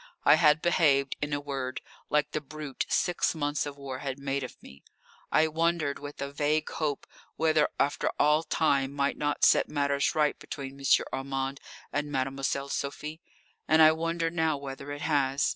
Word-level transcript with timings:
I 0.25 0.33
had 0.33 0.63
behaved, 0.63 1.15
in 1.21 1.31
a 1.31 1.39
word, 1.39 1.79
like 2.09 2.31
the 2.31 2.41
brute 2.41 2.87
six 2.89 3.35
months 3.35 3.67
of 3.67 3.77
war 3.77 3.99
had 3.99 4.17
made 4.17 4.41
of 4.41 4.57
me. 4.63 4.83
I 5.31 5.47
wondered 5.47 5.99
with 5.99 6.23
a 6.23 6.31
vague 6.31 6.67
hope 6.71 7.05
whether 7.35 7.69
after 7.79 8.09
all 8.17 8.41
time 8.41 8.93
might 8.93 9.15
not 9.15 9.45
set 9.45 9.69
matters 9.69 10.15
right 10.15 10.39
between 10.39 10.79
M. 10.79 10.85
Armand 11.13 11.59
and 11.93 12.11
Mademoiselle 12.11 12.69
Sophie. 12.69 13.21
And 13.67 13.79
I 13.79 13.91
wonder 13.91 14.31
now 14.31 14.57
whether 14.57 14.91
it 14.91 15.01
has. 15.03 15.47